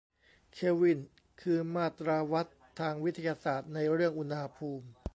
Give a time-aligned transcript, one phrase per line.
[0.53, 0.99] เคลวิน
[1.41, 2.47] คือมาตราวัด
[2.79, 4.87] ทางวิทยาศาสตร์ในเรื่องอุณหภูมิ